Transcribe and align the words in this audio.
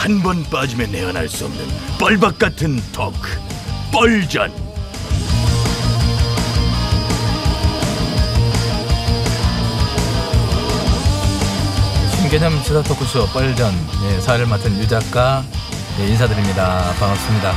한 0.00 0.22
번 0.22 0.42
빠지면 0.44 0.90
내안할 0.92 1.28
수 1.28 1.44
없는 1.44 1.62
뻘박 1.98 2.38
같은 2.38 2.80
토크 2.92 3.38
뻘전 3.92 4.50
신개념 12.16 12.58
시사 12.62 12.82
토크쇼 12.82 13.26
뻘전 13.28 13.74
예, 14.04 14.20
사회를 14.20 14.46
맡은 14.46 14.78
유 14.78 14.86
작가 14.86 15.42
예, 15.98 16.06
인사드립니다. 16.08 16.92
반갑습니다. 16.98 17.52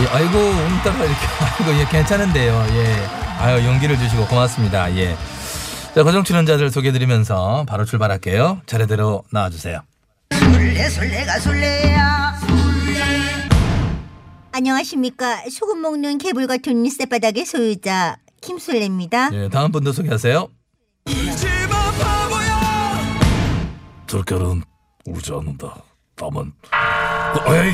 예, 0.00 0.06
아이고 0.08 0.38
오늘따라 0.38 1.04
이렇게 1.04 1.26
아이고 1.40 1.80
예, 1.80 1.84
괜찮은데요. 1.86 2.66
예, 2.70 3.06
아유 3.40 3.64
용기를 3.66 3.98
주시고 3.98 4.26
고맙습니다. 4.26 4.94
예. 4.96 5.16
자 5.94 6.02
고정 6.02 6.22
출연자들 6.24 6.70
소개드리면서 6.70 7.64
바로 7.68 7.84
출발할게요. 7.84 8.60
차례대로 8.66 9.24
나와주세요. 9.32 9.80
술래 10.32 10.88
술래가 10.88 11.38
술래야. 11.40 12.38
안녕하십니까. 14.52 15.42
소금 15.50 15.80
먹는 15.80 16.18
개불 16.18 16.46
같은 16.46 16.88
쌔바닥의 16.88 17.44
소유자 17.46 18.16
김술래입니다. 18.40 19.30
예, 19.32 19.48
다음 19.48 19.70
분도 19.72 19.92
소개하세요. 19.92 20.48
저렇게는 24.06 24.62
울지 25.06 25.32
않는다. 25.32 25.82
다만. 26.16 26.52
에이! 27.46 27.72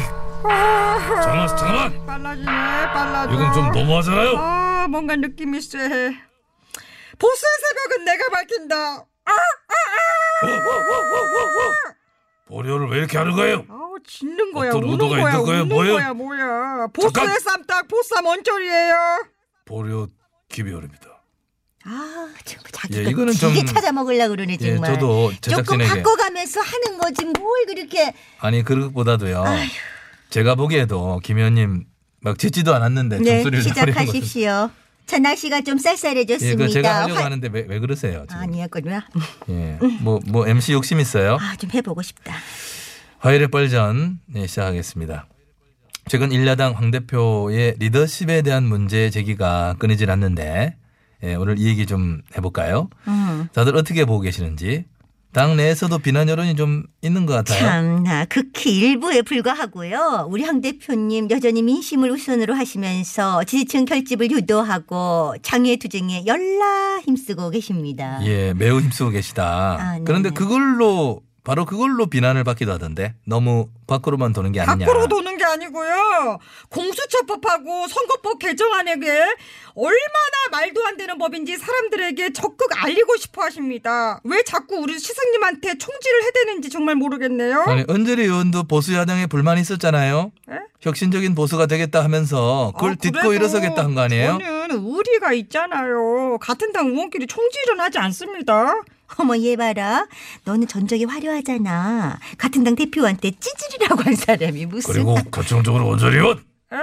잠깐만 1.22 1.48
잠깐만! 1.48 2.06
빨라지네 2.06 2.46
빨라져. 2.46 3.32
이건 3.32 3.52
좀 3.54 3.70
너무하잖아요. 3.72 4.36
아 4.36 4.86
뭔가 4.88 5.16
느낌이 5.16 5.60
쎄. 5.60 5.78
보스의 7.18 7.50
새벽은 7.62 8.04
내가 8.04 8.28
밝힌다 8.30 9.04
보려를 12.46 12.88
왜 12.90 12.98
이렇게 12.98 13.16
하는 13.18 13.32
거예요 13.32 13.64
아우 13.68 13.96
짖는 14.06 14.52
거야 14.52 14.70
어떤 14.70 14.82
우는 14.84 14.92
의도가 14.94 15.16
거야 15.16 15.32
있는 15.32 15.44
거예요? 15.46 15.62
우는 15.62 15.68
뭐예요? 15.74 15.94
거야 15.94 16.12
뭐야 16.12 16.86
보스의 16.88 17.12
잠깐! 17.12 17.40
쌈딱 17.40 17.88
보쌈 17.88 18.26
원철이에요 18.26 19.24
보려 19.64 20.06
김여름이다 20.50 21.08
아 21.86 22.28
정말 22.44 22.64
자기 22.72 22.98
예, 22.98 23.04
거 23.04 23.10
이거는 23.10 23.32
좀- 23.34 23.54
찾아 23.66 23.92
먹으려 23.92 24.28
그러네 24.28 24.56
예, 24.60 24.72
정말 24.72 24.94
저도 24.94 25.32
조금 25.40 25.40
제작진에게 25.40 25.88
바꿔가면서 26.02 26.60
하는 26.60 26.98
거지 26.98 27.24
뭘 27.26 27.66
그렇게 27.66 28.12
아니 28.38 28.62
그것보다도요. 28.62 29.44
제가 30.30 30.54
보기에도 30.54 31.20
김 31.22 31.38
의원님 31.38 31.84
막 32.20 32.38
짖지도 32.38 32.74
않았는데 32.74 33.18
네 33.18 33.42
종소리를 33.42 33.64
부리는 33.72 33.74
것은- 33.74 33.90
시작하십시오 33.90 34.70
자 35.06 35.18
날씨가 35.18 35.60
좀 35.62 35.76
예, 35.76 35.82
쌀쌀해졌습니다 35.82 36.64
그 36.66 36.72
제가 36.72 37.02
하려고 37.02 37.20
화- 37.20 37.24
하는데 37.26 37.48
왜, 37.52 37.64
왜 37.68 37.78
그러세요? 37.78 38.24
지금? 38.28 38.42
아니었거든요 38.42 39.00
예, 39.50 39.78
뭐, 40.00 40.20
뭐, 40.26 40.46
MC 40.46 40.72
욕심 40.72 40.98
있어요? 41.00 41.36
아 41.40 41.56
좀 41.56 41.70
해보고 41.72 42.02
싶다 42.02 42.34
화요일의 43.18 43.48
뻘전, 43.48 44.20
네, 44.26 44.46
시작하겠습니다. 44.46 45.26
최근 46.08 46.30
일야당 46.30 46.72
황 46.74 46.90
대표의 46.90 47.76
리더십에 47.78 48.42
대한 48.42 48.64
문제 48.64 49.08
제기가 49.08 49.76
끊이질 49.78 50.10
않는데, 50.10 50.76
예, 51.22 51.34
오늘 51.34 51.58
이 51.58 51.64
얘기 51.64 51.86
좀 51.86 52.20
해볼까요? 52.36 52.90
음. 53.08 53.48
다들 53.54 53.76
어떻게 53.76 54.04
보고 54.04 54.20
계시는지. 54.20 54.84
당 55.34 55.56
내에서도 55.56 55.98
비난 55.98 56.28
여론이 56.28 56.54
좀 56.54 56.84
있는 57.02 57.26
것 57.26 57.34
같아요. 57.34 57.58
참나 57.58 58.24
극히 58.26 58.78
일부에 58.78 59.22
불과하고요. 59.22 60.28
우리 60.30 60.44
황 60.44 60.60
대표님 60.60 61.28
여전히 61.28 61.60
민심을 61.60 62.08
우선으로 62.12 62.54
하시면서 62.54 63.42
지지층 63.42 63.84
결집을 63.84 64.30
유도하고 64.30 65.34
장애 65.42 65.74
투쟁에 65.74 66.24
열라 66.24 67.00
힘쓰고 67.04 67.50
계십니다. 67.50 68.20
예, 68.24 68.54
매우 68.54 68.80
힘쓰고 68.80 69.10
계시다. 69.10 69.76
아, 69.80 69.98
네, 69.98 70.04
그런데 70.04 70.28
네. 70.28 70.34
그걸로, 70.34 71.20
바로 71.44 71.64
그걸로 71.66 72.06
비난을 72.06 72.42
받기도 72.42 72.72
하던데, 72.72 73.14
너무 73.26 73.68
밖으로만 73.86 74.32
도는 74.32 74.52
게 74.52 74.60
아니냐. 74.60 74.86
밖으로 74.86 75.06
도는 75.08 75.36
게 75.36 75.44
아니고요 75.44 76.38
공수처법하고 76.70 77.86
선거법 77.88 78.38
개정안에게 78.38 79.08
얼마나 79.74 80.48
말도 80.52 80.86
안 80.86 80.96
되는 80.96 81.18
법인지 81.18 81.56
사람들에게 81.58 82.32
적극 82.32 82.68
알리고 82.82 83.16
싶어 83.16 83.42
하십니다 83.42 84.20
왜 84.24 84.42
자꾸 84.44 84.76
우리 84.76 84.98
스승님한테 84.98 85.76
총질을 85.78 86.24
해대는지 86.24 86.70
정말 86.70 86.94
모르겠네요 86.94 87.60
아니, 87.66 87.84
은재리 87.90 88.22
의원도 88.22 88.64
보수 88.64 88.94
야당에 88.94 89.26
불만이 89.26 89.60
있었잖아요. 89.60 90.32
에? 90.50 90.54
혁신적인 90.80 91.34
보수가 91.34 91.66
되겠다 91.66 92.02
하면서 92.04 92.72
그걸 92.74 92.92
아, 92.92 92.94
딛고 92.94 93.32
일어서겠다 93.34 93.82
한 93.84 93.94
거 93.94 94.00
아니에요? 94.02 94.38
저는 94.40 94.70
의리가 94.86 95.32
있잖아요. 95.34 96.38
같은 96.40 96.72
당 96.72 96.88
의원끼리 96.88 97.26
총질은 97.26 97.80
하지 97.80 97.98
않습니다. 97.98 98.74
어머 99.18 99.36
얘 99.38 99.56
봐라. 99.56 100.06
너는 100.44 100.66
전적이 100.66 101.04
화려하잖아. 101.04 102.18
같은 102.38 102.64
당 102.64 102.74
대표한테 102.74 103.30
찌질이라고 103.32 104.02
한 104.02 104.14
사람이 104.14 104.66
무슨 104.66 104.92
그리고 104.92 105.14
결정적으로 105.30 105.86
원철이 105.88 106.16
의원 106.16 106.38
에? 106.72 106.76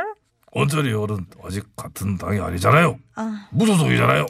원철이 0.53 0.89
의원은 0.89 1.25
아직 1.43 1.65
같은 1.75 2.17
당이 2.17 2.39
아니잖아요 2.39 2.97
아, 3.15 3.47
무소속이잖아요 3.51 4.25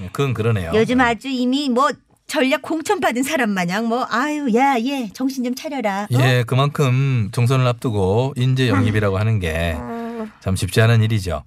예, 0.00 0.08
그건 0.12 0.34
그러네요. 0.34 0.72
요즘 0.74 1.00
아주 1.00 1.28
이미 1.28 1.68
뭐 1.68 1.90
전략 2.26 2.62
공천 2.62 3.00
받은 3.00 3.22
사람 3.22 3.50
마냥 3.50 3.86
뭐 3.88 4.06
아유 4.10 4.48
야 4.54 4.76
얘 4.78 5.10
정신 5.12 5.44
좀 5.44 5.54
차려라. 5.54 6.04
어? 6.04 6.18
예, 6.20 6.44
그만큼 6.46 7.28
총선을 7.32 7.66
앞두고 7.66 8.34
인재 8.36 8.68
영입이라고 8.68 9.18
하는 9.18 9.38
게 9.40 9.76
참 10.40 10.56
쉽지 10.56 10.80
않은 10.80 11.02
일이죠. 11.02 11.44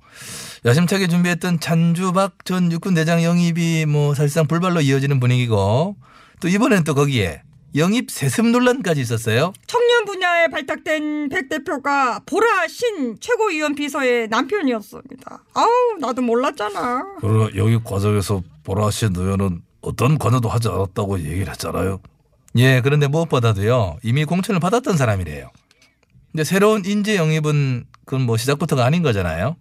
야심차게 0.66 1.08
준비했던 1.08 1.60
찬주박 1.60 2.46
전 2.46 2.72
육군 2.72 2.94
대장 2.94 3.24
영입이 3.24 3.86
뭐 3.86 4.14
사실상 4.14 4.48
불발로 4.48 4.82
이어지는 4.82 5.20
분위기고 5.20 5.96
또 6.40 6.48
이번엔 6.48 6.84
또 6.84 6.96
거기에 6.96 7.42
영입 7.76 8.10
세습 8.10 8.48
논란까지 8.48 9.02
있었어요. 9.02 9.54
청년 9.68 10.06
분야에 10.06 10.48
발탁된 10.48 11.30
백 11.30 11.50
대표가 11.50 12.22
보라 12.26 12.68
신 12.68 13.20
최고위원 13.20 13.76
비서의 13.76 14.30
남편이었습니다. 14.30 15.44
아우 15.54 15.70
나도 16.00 16.22
몰랐잖아. 16.22 17.06
그리고 17.22 17.56
여기 17.56 17.80
과정에서 17.84 18.42
보라씨 18.64 19.10
의원은 19.16 19.62
어떤 19.82 20.18
관여도 20.18 20.50
하지 20.50 20.68
않았다고 20.70 21.20
얘기를 21.20 21.50
했잖아요 21.50 22.00
예, 22.58 22.82
그런데 22.84 23.08
무엇보다도요 23.08 23.98
이미 24.04 24.26
공천을 24.26 24.60
받았던 24.60 24.98
사람이래요. 24.98 25.52
근데 26.32 26.44
새로운 26.44 26.84
인재 26.84 27.16
영입은 27.16 27.86
그건 28.06 28.26
뭐 28.26 28.38
시작부터가 28.38 28.86
아닌 28.86 29.04
거잖아요. 29.04 29.56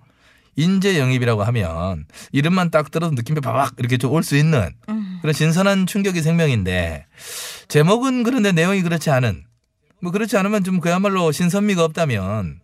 인재 0.57 0.99
영입이라고 0.99 1.45
하면 1.45 2.07
이름만 2.33 2.71
딱 2.71 2.91
들어도 2.91 3.15
느낌이 3.15 3.41
바박 3.41 3.75
이렇게 3.79 3.97
좀 3.99 4.13
올 4.13 4.23
수 4.23 4.37
있는 4.37 4.71
그런 5.21 5.33
신선한 5.33 5.87
충격이 5.87 6.23
생명인데 6.23 7.07
제목은 7.69 8.23
그런데 8.23 8.53
내용이 8.53 8.83
그렇지 8.83 9.11
않은 9.11 9.45
뭐 10.01 10.13
그렇지 10.13 10.37
않으면 10.37 10.65
좀 10.65 10.81
그야말로 10.81 11.33
신선미가 11.33 11.85
없다면 11.85 12.61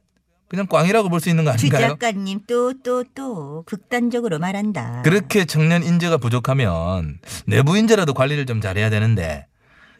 그냥 0.48 0.66
꽝이라고 0.66 1.08
볼 1.08 1.18
수 1.20 1.30
있는 1.30 1.44
거주 1.44 1.66
아닌가요? 1.66 1.88
작가님 1.98 2.40
또 2.46 2.74
또 2.82 3.04
또 3.14 3.62
극단적으로 3.66 4.38
말한다. 4.38 5.00
그렇게 5.02 5.44
청년 5.46 5.82
인재가 5.82 6.18
부족하면 6.18 7.18
내부 7.46 7.76
인재라도 7.78 8.12
관리를 8.12 8.44
좀 8.44 8.60
잘해야 8.60 8.90
되는데 8.90 9.46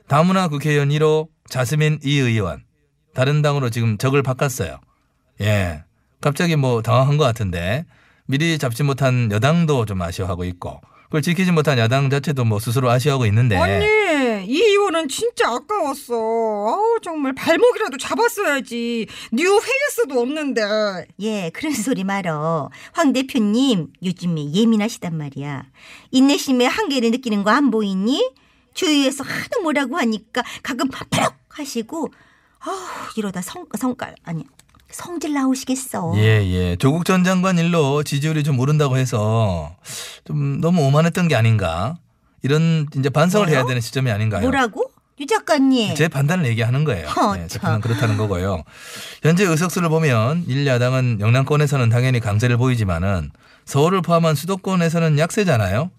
다문화 0.08 0.48
국회의원 0.48 0.90
1호 0.90 1.28
자스민 1.48 1.98
이 2.04 2.18
의원 2.18 2.62
다른 3.14 3.40
당으로 3.42 3.70
지금 3.70 3.96
적을 3.98 4.22
바꿨어요. 4.22 4.78
예. 5.40 5.84
갑자기 6.22 6.56
뭐 6.56 6.80
당황한 6.80 7.18
것 7.18 7.24
같은데 7.24 7.84
미리 8.26 8.56
잡지 8.56 8.82
못한 8.82 9.30
여당도 9.30 9.84
좀 9.84 10.00
아쉬워하고 10.00 10.44
있고 10.44 10.80
그걸 11.04 11.20
지키지 11.20 11.52
못한 11.52 11.76
야당 11.78 12.08
자체도 12.08 12.44
뭐 12.46 12.58
스스로 12.58 12.90
아쉬워하고 12.90 13.26
있는데 13.26 13.56
언니 13.58 13.84
이 14.46 14.72
이혼은 14.72 15.08
진짜 15.08 15.50
아까웠어. 15.52 16.14
아우 16.14 16.98
정말 17.02 17.32
발목이라도 17.34 17.96
잡았어야지. 17.96 19.06
뉴 19.32 19.60
페이스도 19.60 20.20
없는데. 20.20 21.06
예, 21.20 21.50
그런 21.50 21.72
소리 21.72 22.02
말어. 22.02 22.68
황 22.92 23.12
대표님, 23.12 23.88
요즘에 24.02 24.52
예민하시단 24.52 25.16
말이야. 25.16 25.64
인내심의 26.10 26.68
한계를 26.68 27.12
느끼는 27.12 27.44
거 27.44 27.50
안 27.50 27.70
보이니? 27.70 28.32
주위에서 28.74 29.22
하도 29.22 29.62
뭐라고 29.62 29.96
하니까 29.98 30.42
가끔 30.62 30.88
버럭 30.88 31.34
하시고, 31.48 32.10
아우, 32.60 32.74
이러다 33.16 33.42
성, 33.42 33.66
성깔, 33.78 34.16
아니, 34.24 34.44
성질 34.92 35.32
나오시겠어. 35.34 36.12
예, 36.16 36.20
예. 36.46 36.76
조국 36.76 37.04
전 37.04 37.24
장관 37.24 37.58
일로 37.58 38.02
지지율이 38.02 38.44
좀 38.44 38.58
오른다고 38.60 38.96
해서 38.96 39.74
좀 40.24 40.60
너무 40.60 40.82
오만했던 40.86 41.28
게 41.28 41.34
아닌가. 41.34 41.96
이런 42.42 42.86
이제 42.96 43.08
반성을 43.08 43.48
해야 43.48 43.58
뭐요? 43.60 43.68
되는 43.68 43.80
시점이 43.80 44.10
아닌가요? 44.10 44.42
뭐라고? 44.42 44.90
유 45.20 45.26
작가님. 45.26 45.94
제 45.94 46.08
판단을 46.08 46.46
얘기하는 46.46 46.84
거예요. 46.84 47.06
허, 47.08 47.36
네, 47.36 47.46
제 47.46 47.58
참. 47.58 47.62
판단 47.72 47.80
그렇다는 47.80 48.16
거고요. 48.16 48.62
현재 49.22 49.44
의석수를 49.44 49.88
보면 49.88 50.44
일야당은 50.48 51.18
영남권에서는 51.20 51.88
당연히 51.90 52.18
강세를 52.18 52.56
보이지만은 52.56 53.30
서울을 53.64 54.02
포함한 54.02 54.34
수도권에서는 54.34 55.18
약세잖아요. 55.18 55.90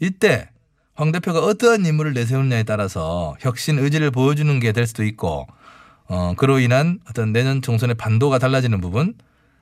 이때 0.00 0.48
황 0.96 1.12
대표가 1.12 1.40
어떠한 1.40 1.84
인물을 1.86 2.14
내세우느냐에 2.14 2.64
따라서 2.64 3.36
혁신 3.40 3.78
의지를 3.78 4.10
보여주는 4.10 4.58
게 4.60 4.72
될 4.72 4.86
수도 4.86 5.04
있고 5.04 5.46
어, 6.08 6.34
그로 6.36 6.58
인한 6.58 6.98
어떤 7.08 7.32
내년 7.32 7.62
총선의 7.62 7.94
반도가 7.96 8.38
달라지는 8.38 8.80
부분 8.80 9.14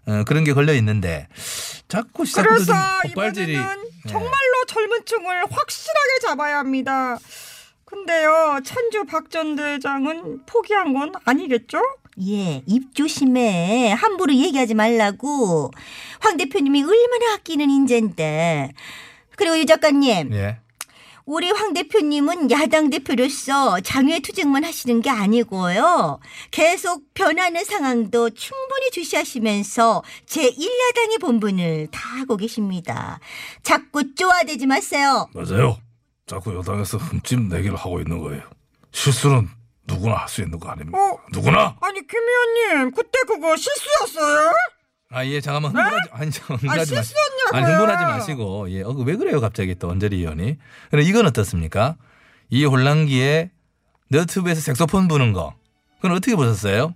어, 0.06 0.24
그런 0.26 0.44
게 0.44 0.52
걸려 0.52 0.72
있는데 0.74 1.28
자꾸 1.88 2.24
시작부터 2.24 2.64
좀 2.64 2.74
폭발질이 3.04 3.52
이번에는 3.52 3.82
네. 4.04 4.10
정말로 4.10 4.64
젊은 4.66 5.04
층을 5.04 5.42
확실하게 5.50 6.18
잡아야 6.22 6.58
합니다. 6.58 7.16
근데요, 7.84 8.60
찬주 8.64 9.04
박 9.04 9.28
전 9.30 9.54
대장은 9.54 10.46
포기한 10.46 10.94
건 10.94 11.12
아니겠죠? 11.24 11.78
예, 12.26 12.62
입 12.66 12.94
조심해. 12.94 13.92
함부로 13.92 14.34
얘기하지 14.34 14.74
말라고. 14.74 15.70
황 16.20 16.36
대표님이 16.38 16.82
얼마나 16.82 17.34
아끼는 17.34 17.68
인재인데. 17.70 18.72
그리고 19.36 19.58
유 19.58 19.66
작가님, 19.66 20.32
예. 20.32 20.58
우리 21.24 21.50
황 21.50 21.72
대표님은 21.72 22.50
야당 22.50 22.90
대표로서 22.90 23.80
장외 23.80 24.20
투쟁만 24.20 24.64
하시는 24.64 25.00
게 25.00 25.08
아니고요. 25.10 26.18
계속 26.50 27.14
변하는 27.14 27.64
상황도 27.64 28.30
충분히 28.30 28.90
주시하시면서 28.90 30.02
제1야당의 30.26 31.20
본분을 31.20 31.88
다 31.92 32.00
하고 32.18 32.36
계십니다. 32.36 33.20
자꾸 33.62 34.14
쪼아대지 34.14 34.66
마세요. 34.66 35.28
맞아요. 35.34 35.78
자꾸 36.26 36.54
여당에서 36.56 36.98
흠집 36.98 37.40
내기를 37.48 37.76
하고 37.76 38.00
있는 38.00 38.18
거예요. 38.18 38.42
실수는 38.92 39.48
누구나 39.86 40.16
할 40.16 40.28
수 40.28 40.42
있는 40.42 40.58
거 40.58 40.68
아닙니까? 40.70 40.98
어? 40.98 41.18
누구나. 41.32 41.76
아니, 41.80 42.06
김 42.06 42.20
의원님, 42.20 42.92
그때 42.92 43.18
그거 43.26 43.56
실수였어요? 43.56 44.52
아, 45.12 45.26
예, 45.26 45.40
잠깐만 45.40 45.72
흥분하지, 45.76 46.08
아니, 46.12 46.30
저 46.30 46.42
흥분하지 46.54 46.94
마. 46.94 47.00
네? 47.00 47.02
실수였냐고요? 47.06 47.52
아니, 47.52 47.66
흥분하지 47.66 48.04
마시고, 48.04 48.70
예, 48.70 48.82
어, 48.82 48.90
왜 48.90 49.16
그래요, 49.16 49.40
갑자기 49.40 49.74
또 49.74 49.90
언저리 49.90 50.16
의원이? 50.16 50.56
그럼 50.90 51.04
이건 51.04 51.26
어떻습니까? 51.26 51.96
이 52.48 52.64
혼란기에 52.64 53.50
너튜브에서 54.08 54.60
색소폰 54.62 55.08
부는 55.08 55.32
거, 55.32 55.54
그건 55.96 56.12
어떻게 56.12 56.34
보셨어요? 56.34 56.94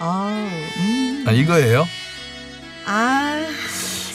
어우, 0.00 0.30
음. 0.78 1.24
아, 1.26 1.32
이거예요? 1.32 1.86
아, 2.86 3.44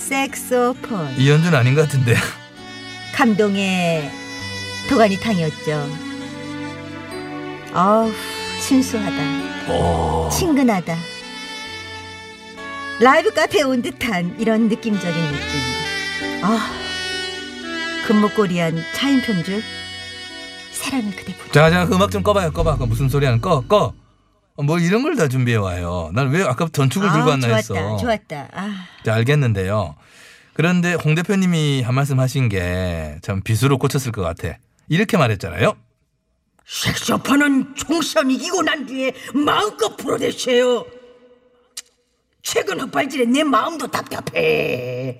색소폰. 0.07 1.17
이현준 1.17 1.53
아닌 1.53 1.75
것 1.75 1.81
같은데. 1.81 2.15
감동의 3.15 4.09
도가니탕이었죠. 4.89 5.89
아우, 7.73 8.11
순수하다. 8.69 9.17
어, 9.69 10.29
친근하다. 10.31 10.95
라이브 13.01 13.33
카페에 13.33 13.63
온 13.63 13.81
듯한 13.81 14.35
이런 14.39 14.67
느낌적인 14.67 15.21
느낌. 15.23 16.43
아, 16.43 16.69
금목걸이한 18.05 18.83
차인평줄 18.95 19.63
사랑을 20.71 21.15
그대 21.15 21.35
부르. 21.35 21.51
자, 21.51 21.71
자, 21.71 21.87
그 21.87 21.95
음악 21.95 22.11
좀 22.11 22.21
꺼봐요, 22.21 22.51
꺼봐. 22.51 22.77
그 22.77 22.83
무슨 22.83 23.09
소리 23.09 23.25
하는 23.25 23.41
꺼, 23.41 23.61
꺼. 23.61 23.93
어, 24.55 24.61
뭐 24.63 24.77
이런 24.77 25.01
걸 25.01 25.15
다 25.15 25.27
준비해 25.27 25.57
와요. 25.57 26.11
난 26.13 26.29
왜 26.29 26.43
아까부터 26.43 26.83
전축을 26.83 27.11
들고 27.11 27.27
왔나 27.29 27.47
좋았다, 27.47 27.73
했어. 27.73 27.97
좋았다. 27.97 28.49
아, 28.53 28.85
자, 29.03 29.15
알겠는데요. 29.15 29.95
그런데 30.53 30.93
홍 30.93 31.15
대표님이 31.15 31.81
한 31.81 31.95
말씀 31.95 32.19
하신 32.19 32.49
게 32.49 33.17
참 33.23 33.41
비수로 33.41 33.79
꽂혔을 33.79 34.11
것 34.11 34.21
같아. 34.21 34.57
이렇게 34.89 35.17
말했잖아요. 35.17 35.73
색소폰은 36.69 37.73
총선 37.75 38.29
이기고 38.29 38.61
난 38.61 38.85
뒤에 38.85 39.11
마음껏 39.33 39.97
풀어대세요. 39.97 40.85
최근 42.43 42.79
흑발질에 42.79 43.25
내 43.25 43.43
마음도 43.43 43.87
답답해. 43.87 45.19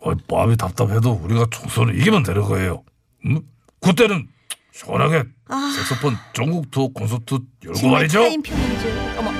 어, 0.00 0.12
마음이 0.30 0.56
답답해도 0.56 1.12
우리가 1.12 1.46
총선을 1.50 1.98
이기면 1.98 2.22
되는 2.22 2.42
거예요. 2.42 2.84
음? 3.24 3.40
그때는 3.80 4.28
시원하게 4.72 5.24
색소폰 5.76 6.16
전국 6.34 6.70
투어 6.70 6.88
콘서트 6.88 7.38
열고 7.64 7.88
말이죠. 7.88 8.20
어머, 8.20 8.34
어머. 9.18 9.30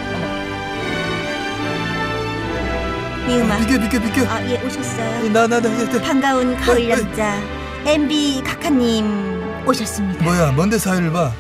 음악. 3.29 3.59
비켜, 3.61 3.79
비켜, 3.81 4.01
비켜. 4.01 4.27
아, 4.31 4.43
예, 4.49 4.57
오셨어요. 4.65 5.29
나, 5.33 5.47
나, 5.47 5.61
나, 5.61 5.69
나, 5.69 6.01
반가운 6.01 6.57
가을 6.57 6.91
어, 6.91 6.95
어. 6.95 6.97
남자 6.97 7.43
MB 7.85 8.43
카카님 8.43 9.36
오셨습니다. 9.67 10.23
뭐야, 10.25 10.53
뭔데 10.53 10.79
사회를 10.79 11.11
봐? 11.13 11.33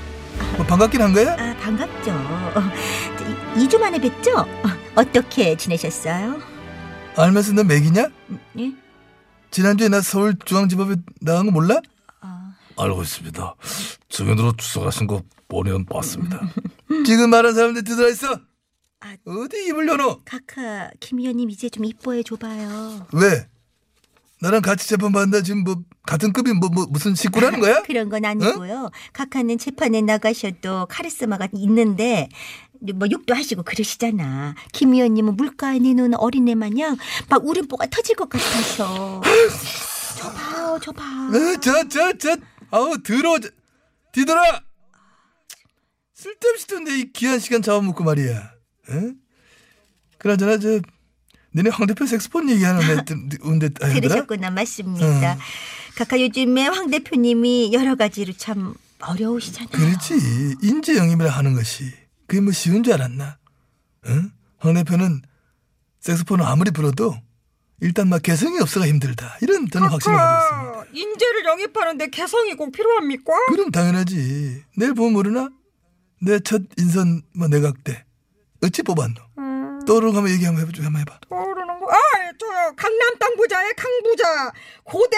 뭐 0.56 0.66
반갑긴 0.66 1.00
한 1.00 1.12
거야? 1.12 1.32
아 1.34 1.56
반갑죠. 1.56 2.10
어, 2.10 2.62
2주 3.54 3.78
만에 3.78 3.98
뵙죠? 4.00 4.36
어, 4.38 4.46
어떻게 4.96 5.56
지내셨어요? 5.56 6.40
알면서 7.16 7.52
너 7.52 7.64
맥이냐? 7.64 8.08
예? 8.58 8.72
지난주에 9.50 9.88
나 9.88 10.00
서울중앙지법에 10.00 10.96
나간 11.20 11.46
거 11.46 11.52
몰라? 11.52 11.80
알고 12.78 13.02
있습니다. 13.02 13.54
증인으로 14.10 14.52
출석하신 14.56 15.06
거 15.06 15.22
본의원 15.48 15.86
봤습니다. 15.86 16.40
지금 17.06 17.30
말한 17.30 17.54
사람들 17.54 17.84
들어와 17.84 18.10
있어. 18.10 18.38
아. 19.00 19.16
어디 19.24 19.66
입을 19.68 19.88
열어? 19.88 20.20
카카 20.26 20.90
김 21.00 21.20
의원님 21.20 21.48
이제 21.48 21.70
좀 21.70 21.86
이뻐해 21.86 22.22
줘봐요. 22.22 23.06
왜? 23.12 23.48
나랑 24.40 24.60
같이 24.60 24.88
재판 24.88 25.12
받는다 25.12 25.42
지금 25.42 25.64
뭐 25.64 25.76
같은 26.04 26.32
급이 26.32 26.52
뭐, 26.52 26.68
뭐 26.68 26.86
무슨 26.90 27.14
식구라는 27.14 27.58
거야? 27.60 27.82
그런 27.86 28.08
건 28.08 28.24
아니고요. 28.24 28.90
카카는 29.12 29.58
재판에 29.58 30.02
나가셔도 30.02 30.86
카리스마가 30.86 31.48
있는데 31.54 32.28
뭐 32.94 33.08
욕도 33.10 33.34
하시고 33.34 33.62
그러시잖아. 33.62 34.54
김 34.72 34.92
의원님은 34.92 35.36
물가에 35.36 35.78
내놓은 35.78 36.14
어린애 36.14 36.54
마냥 36.54 36.96
막 37.30 37.46
울음보가 37.46 37.86
터질 37.86 38.14
것 38.16 38.28
같아서. 38.28 39.22
저 40.16 40.30
봐요, 40.32 40.78
저 40.82 40.92
봐. 40.92 41.02
어, 41.04 41.60
저, 41.60 41.88
저, 41.88 42.12
저, 42.18 42.36
아우. 42.70 42.96
저, 43.02 43.14
뒤돌아! 44.12 44.60
쓸데없이 46.14 46.66
이 46.88 47.12
귀한 47.12 47.38
시간 47.38 47.60
잡아먹고 47.60 48.02
말이야. 48.02 48.50
응? 48.90 49.16
그나저나, 50.18 50.58
저, 50.58 50.80
너네 51.56 51.70
황 51.70 51.86
대표 51.86 52.04
색소폰 52.06 52.50
얘기하는 52.50 52.80
데데 53.04 53.14
아니더라? 53.84 54.00
들으셨구나 54.00 54.50
맞습니다. 54.50 55.32
응. 55.34 55.38
카카 55.96 56.20
요즘에 56.20 56.66
황 56.68 56.90
대표님이 56.90 57.72
여러 57.72 57.94
가지로 57.94 58.34
참 58.34 58.74
어려우시잖아요. 59.00 59.70
그렇지. 59.70 60.56
인재 60.62 60.96
영입을 60.96 61.28
하는 61.28 61.54
것이. 61.54 61.90
그게 62.26 62.40
뭐 62.42 62.52
쉬운 62.52 62.82
줄 62.82 62.92
알았나? 62.94 63.38
응? 64.08 64.30
황 64.58 64.74
대표는 64.74 65.22
색소폰을 66.00 66.44
아무리 66.44 66.70
불어도 66.70 67.16
일단 67.80 68.08
막 68.08 68.22
개성이 68.22 68.58
없어가 68.60 68.86
힘들다. 68.86 69.38
이런 69.40 69.68
저는 69.70 69.88
확신을 69.88 70.16
가지고 70.16 70.82
있습니다. 70.82 70.86
인재를 70.92 71.44
영입하는데 71.46 72.08
개성이 72.10 72.54
꼭 72.54 72.70
필요합니까? 72.72 73.32
그럼 73.48 73.70
당연하지. 73.70 74.62
내일 74.76 74.94
보면 74.94 75.12
모르나? 75.14 75.48
내 76.20 76.38
첫 76.40 76.62
인선 76.78 77.22
뭐 77.34 77.48
내각 77.48 77.82
때 77.84 78.04
어찌 78.62 78.82
뽑았노? 78.82 79.14
음, 79.86 79.88
떠오르는 79.88 80.12
거 80.12 80.18
한번 80.18 80.32
얘기 80.34 80.44
한번 80.44 80.62
해보자. 80.62 80.82
한번 80.84 81.00
해봐. 81.02 81.20
떠오르는 81.30 81.80
거. 81.80 81.86
아, 81.92 81.96
저 82.38 82.46
강남 82.76 83.16
땅 83.18 83.36
부자의 83.36 83.74
강부자 83.74 84.52
고대 84.84 85.16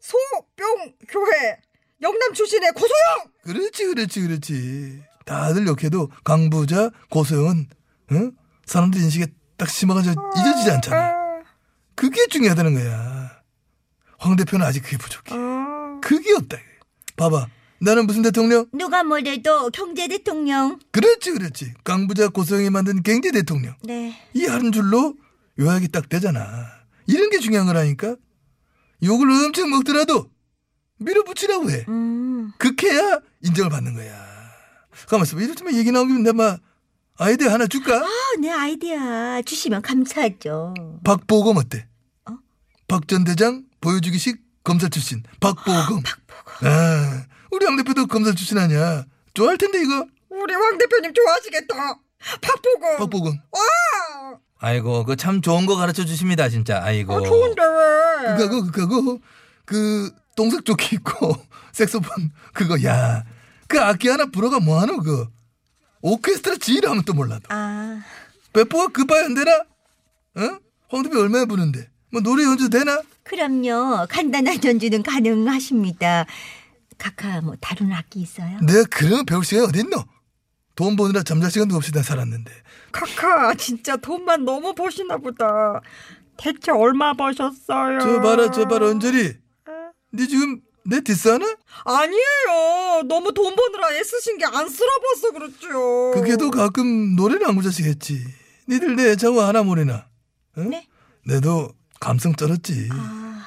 소뿅 0.00 0.94
교회 1.08 1.58
영남 2.00 2.32
출신의 2.32 2.72
고소영. 2.72 3.32
그렇지, 3.42 3.86
그렇지, 3.86 4.20
그렇지. 4.22 5.02
다들 5.26 5.66
욕해도 5.66 6.10
강부자 6.24 6.90
고소영은 7.10 7.66
응? 8.12 8.32
사람들 8.64 9.00
인식에 9.00 9.26
딱 9.58 9.68
심어가지고 9.68 10.14
잊어지지 10.36 10.70
않잖아. 10.70 10.96
아, 10.96 11.42
그게 11.94 12.26
중요하다는 12.28 12.74
거야. 12.74 13.42
황 14.18 14.36
대표는 14.36 14.64
아직 14.66 14.80
그게 14.82 14.96
부족해. 14.96 15.34
아. 15.34 16.00
그게 16.02 16.32
없다. 16.34 16.56
봐봐. 17.16 17.46
나는 17.80 18.06
무슨 18.06 18.22
대통령? 18.22 18.66
누가 18.72 19.04
뭐래도 19.04 19.70
경제 19.70 20.08
대통령. 20.08 20.78
그렇지, 20.90 21.30
그렇지. 21.32 21.74
강부자 21.84 22.28
고소영이 22.28 22.70
만든 22.70 23.02
경제 23.02 23.30
대통령. 23.30 23.74
네. 23.84 24.14
이 24.34 24.46
한 24.46 24.72
줄로 24.72 25.14
요약이 25.60 25.88
딱 25.88 26.08
되잖아. 26.08 26.66
이런 27.06 27.30
게 27.30 27.38
중요한 27.38 27.66
거라니까. 27.66 28.16
욕을 29.02 29.30
엄청 29.30 29.70
먹더라도 29.70 30.30
밀어붙이라고 30.98 31.70
해. 31.70 31.84
음. 31.88 32.52
그렇게야 32.58 33.20
인정을 33.44 33.70
받는 33.70 33.94
거야. 33.94 34.26
가만있어 35.08 35.36
봐. 35.36 35.42
이렇지만 35.42 35.74
얘기 35.76 35.92
나온 35.92 36.08
김에 36.08 36.22
내가 36.32 36.58
아이디어 37.16 37.50
하나 37.50 37.66
줄까? 37.68 37.98
아, 38.04 38.08
내 38.40 38.50
아이디어 38.50 39.42
주시면 39.42 39.82
감사하죠. 39.82 40.74
박보검 41.04 41.56
어때? 41.58 41.86
어? 42.28 42.36
박전 42.88 43.24
대장 43.24 43.64
보여주기식 43.80 44.40
검사 44.64 44.88
출신 44.88 45.22
박보검. 45.40 46.02
아, 46.62 47.24
우리 47.50 47.66
양 47.66 47.76
대표도 47.76 48.06
검사 48.06 48.32
출신 48.34 48.58
아니야. 48.58 49.04
좋아할 49.34 49.56
텐데 49.58 49.80
이거. 49.82 50.06
우리 50.30 50.54
황 50.54 50.78
대표님 50.78 51.12
좋아하시겠다. 51.14 51.74
박보검. 52.40 52.96
박보검. 52.98 53.34
아, 53.52 54.36
아이고 54.60 55.04
그 55.04 55.14
참 55.16 55.40
좋은 55.40 55.66
거 55.66 55.76
가르쳐 55.76 56.04
주십니다 56.04 56.48
진짜. 56.48 56.80
아이고. 56.82 57.16
아, 57.16 57.22
좋은데 57.22 57.62
왜? 57.62 58.36
그거 58.36 58.70
그거 58.72 59.18
그 59.64 60.10
똥색 60.36 60.64
조끼 60.64 60.96
입고 60.96 61.34
색소폰 61.72 62.32
그거 62.52 62.82
야. 62.84 63.24
그 63.68 63.80
악기 63.80 64.08
하나 64.08 64.26
불어가 64.26 64.60
뭐하노 64.60 65.02
그. 65.02 65.26
오케스트라 66.00 66.56
지휘를 66.56 66.90
하면 66.90 67.02
또 67.04 67.12
몰라도. 67.12 67.42
아, 67.50 68.00
배포가 68.52 68.88
급하야 68.88 69.24
안 69.26 69.34
되나? 69.34 69.52
어? 70.36 70.58
황 70.90 71.02
대표 71.02 71.20
얼마나 71.20 71.44
부는데? 71.44 71.88
뭐 72.10 72.20
노래 72.20 72.44
연주 72.44 72.70
되나? 72.70 73.00
그럼요. 73.24 74.06
간단한 74.08 74.64
연주는 74.64 75.02
가능하십니다. 75.02 76.26
카카 76.96 77.40
뭐 77.42 77.54
다른 77.60 77.92
악기 77.92 78.20
있어요? 78.20 78.58
내가 78.66 78.84
그런 78.90 79.18
거 79.18 79.24
배울 79.24 79.44
시간이 79.44 79.68
어딨노? 79.68 80.04
돈 80.74 80.96
버느라 80.96 81.22
잠잘 81.22 81.50
시간도 81.50 81.76
없이 81.76 81.92
나 81.92 82.02
살았는데. 82.02 82.50
카카 82.92 83.54
진짜 83.54 83.96
돈만 83.96 84.44
너무 84.44 84.74
버시나 84.74 85.18
보다. 85.18 85.80
대체 86.36 86.70
얼마 86.72 87.12
버셨어요? 87.14 87.98
저 88.00 88.20
봐라, 88.20 88.50
저 88.50 88.66
봐라, 88.66 88.86
언저리. 88.86 89.34
네 90.12 90.26
지금 90.26 90.60
내 90.84 91.00
디스하나? 91.00 91.44
아니에요. 91.84 93.02
너무 93.08 93.34
돈 93.34 93.54
버느라 93.54 93.94
애쓰신 93.96 94.38
게 94.38 94.46
안쓰러워서 94.46 95.32
그렇죠. 95.32 96.12
그게도 96.14 96.50
가끔 96.50 97.14
노래는 97.16 97.46
안 97.46 97.56
구자시겠지. 97.56 98.24
니들 98.68 98.96
내 98.96 99.16
장화 99.16 99.48
하나 99.48 99.62
모르나? 99.62 100.06
응? 100.56 100.70
네? 100.70 100.86
내도 101.26 101.70
감성 102.00 102.34
쩔었지. 102.34 102.88
아, 102.92 103.44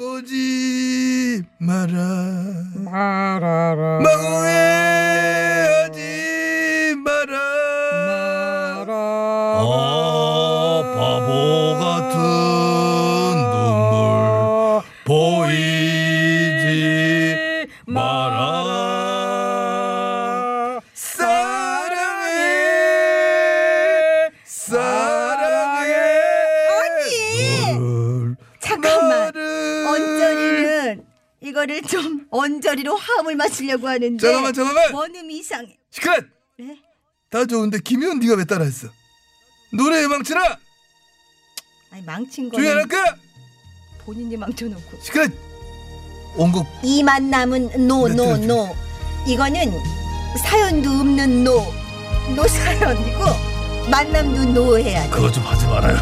돌아보지 0.00 1.42
마라. 1.58 1.94
마라라. 2.76 4.00
이거를 31.58 31.82
좀 31.82 32.26
언저리로 32.30 32.96
화음을 32.96 33.34
맞추려고 33.36 33.88
하는데 33.88 34.16
잠깐만, 34.18 34.52
잠깐만. 34.52 34.94
원음이 34.94 35.38
이상해. 35.38 35.76
시끄러. 35.90 36.14
네? 36.58 36.78
다 37.30 37.44
좋은데 37.44 37.80
김희원 37.80 38.20
네가 38.20 38.34
왜 38.36 38.44
따라했어? 38.44 38.88
노래 39.72 40.06
망치라. 40.06 40.56
아니 41.90 42.02
망친 42.02 42.50
조용히 42.52 42.68
안 42.70 42.88
거는 42.88 42.96
할까? 42.96 43.16
본인이 44.04 44.36
망쳐놓고 44.36 45.00
시끄러. 45.02 45.26
온곡 46.36 46.66
이 46.84 47.02
만 47.02 47.28
남은 47.30 47.88
노 47.88 48.06
네, 48.08 48.14
노 48.14 48.24
들어줘. 48.36 48.46
노 48.46 48.76
이거는 49.26 49.72
사연도 50.42 50.90
없는 50.90 51.42
노 51.44 51.64
노사연이고 52.36 53.20
만남도 53.90 54.44
노 54.52 54.78
해야 54.78 55.02
돼 55.04 55.10
그거 55.10 55.30
좀 55.32 55.44
하지 55.44 55.66
말아요. 55.66 55.96